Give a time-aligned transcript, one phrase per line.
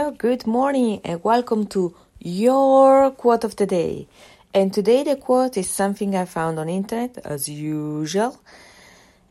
[0.00, 4.08] Hello, good morning, and welcome to your quote of the day.
[4.54, 8.40] And today the quote is something I found on internet as usual,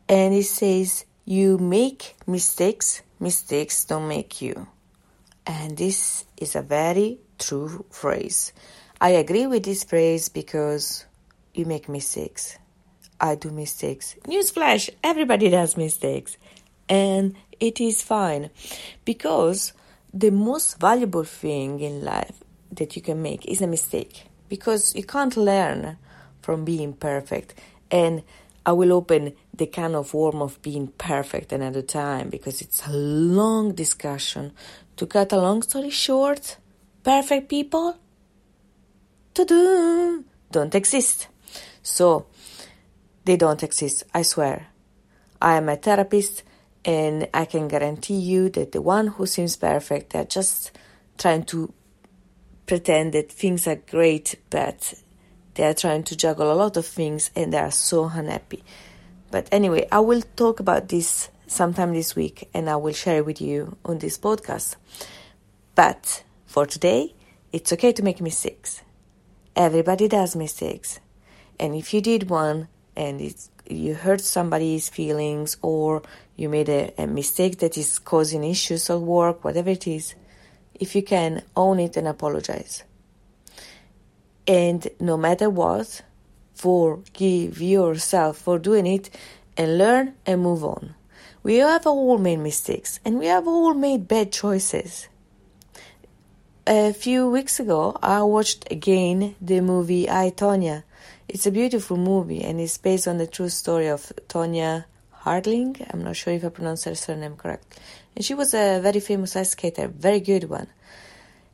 [0.07, 4.67] and it says, "You make mistakes, mistakes don't make you."
[5.47, 8.53] And this is a very true phrase.
[9.01, 11.05] I agree with this phrase because
[11.55, 12.59] you make mistakes.
[13.19, 14.13] I do mistakes.
[14.27, 16.37] Newsflash, everybody does mistakes.
[16.87, 18.51] And it is fine
[19.03, 19.73] because
[20.13, 25.03] the most valuable thing in life that you can make is a mistake because you
[25.03, 25.97] can't learn
[26.41, 27.53] from being perfect.
[27.91, 28.23] And
[28.65, 32.91] I will open the can of worm of being perfect another time because it's a
[32.91, 34.53] long discussion.
[34.97, 36.57] To cut a long story short,
[37.03, 37.97] perfect people
[39.33, 41.27] don't exist.
[41.81, 42.27] So,
[43.25, 44.67] they don't exist, I swear.
[45.41, 46.43] I am a therapist
[46.85, 50.71] and I can guarantee you that the one who seems perfect, they're just
[51.17, 51.73] trying to
[52.65, 54.93] pretend that things are great, but
[55.55, 58.63] they are trying to juggle a lot of things and they are so unhappy.
[59.31, 63.25] But anyway, I will talk about this sometime this week and I will share it
[63.25, 64.75] with you on this podcast.
[65.75, 67.13] But for today,
[67.51, 68.81] it's okay to make mistakes.
[69.55, 70.99] Everybody does mistakes.
[71.59, 72.69] And if you did one
[72.99, 76.01] and it's you hurt somebody's feelings or
[76.35, 80.15] you made a, a mistake that is causing issues at work, whatever it is,
[80.73, 82.83] if you can, own it and apologize.
[84.47, 86.01] And no matter what,
[86.55, 89.09] forgive yourself for doing it
[89.55, 90.95] and learn and move on.
[91.43, 95.07] We have all made mistakes and we have all made bad choices.
[96.67, 100.83] A few weeks ago, I watched again the movie I, Tonya
[101.29, 105.85] it's a beautiful movie and it's based on the true story of Tonya Hardling.
[105.91, 107.79] I'm not sure if I pronounced her surname correct.
[108.15, 110.67] And she was a very famous ice skater, very good one.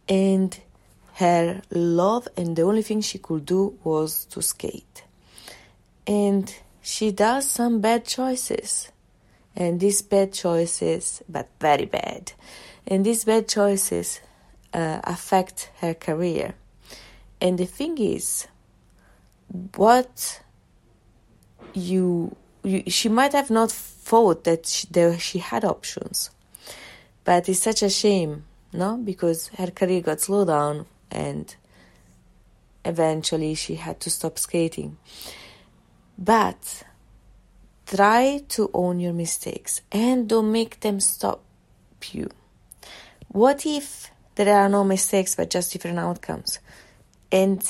[0.08, 0.58] And
[1.16, 5.04] her love and the only thing she could do was to skate.
[6.08, 8.92] And she does some bad choices.
[9.56, 12.34] And these bad choices, but very bad,
[12.86, 14.20] and these bad choices
[14.74, 16.56] uh, affect her career.
[17.40, 18.48] And the thing is,
[19.76, 20.42] what
[21.74, 24.88] you, you she might have not thought that she,
[25.20, 26.32] she had options
[27.24, 28.44] but it's such a shame
[28.76, 28.98] no?
[28.98, 31.56] Because her career got slowed down and
[32.84, 34.98] eventually she had to stop skating.
[36.18, 36.84] But
[37.86, 41.42] try to own your mistakes and don't make them stop
[42.12, 42.30] you.
[43.30, 46.60] What if there are no mistakes but just different outcomes?
[47.32, 47.64] And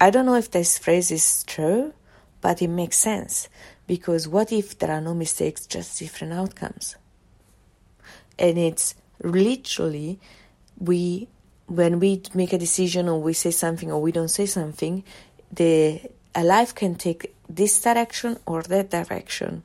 [0.00, 1.94] I don't know if this phrase is true,
[2.40, 3.48] but it makes sense
[3.86, 6.96] because what if there are no mistakes, just different outcomes?
[8.38, 10.18] And it's literally
[10.78, 11.28] we
[11.66, 15.02] when we make a decision or we say something or we don't say something,
[15.50, 16.00] the
[16.34, 19.62] a life can take this direction or that direction.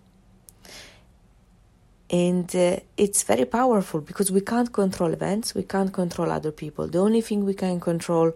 [2.11, 6.88] And uh, it's very powerful because we can't control events, we can't control other people.
[6.88, 8.34] The only thing we can control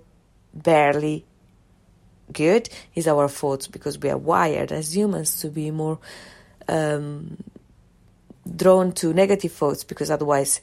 [0.53, 1.25] barely
[2.33, 5.99] good is our thoughts because we are wired as humans to be more
[6.67, 7.37] um,
[8.55, 10.61] drawn to negative thoughts because otherwise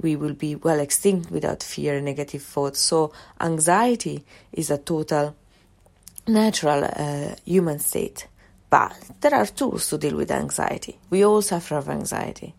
[0.00, 2.80] we will be well extinct without fear and negative thoughts.
[2.80, 5.34] So anxiety is a total
[6.26, 8.26] natural uh, human state.
[8.68, 10.98] But there are tools to deal with anxiety.
[11.08, 12.54] We all suffer of anxiety.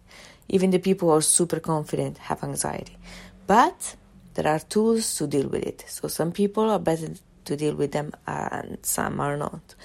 [0.47, 2.97] Even the people who are super confident have anxiety.
[3.46, 3.96] But
[4.35, 5.84] there are tools to deal with it.
[5.88, 7.09] So some people are better
[7.47, 9.75] to deal with them and some are not.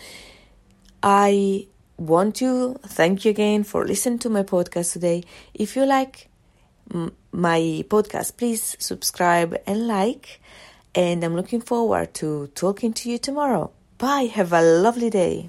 [1.03, 5.25] I want to thank you again for listening to my podcast today.
[5.55, 6.29] If you like
[7.33, 10.41] my podcast, please subscribe and like.
[10.95, 13.71] And I'm looking forward to talking to you tomorrow.
[13.99, 14.31] Bye.
[14.35, 15.49] Have a lovely day.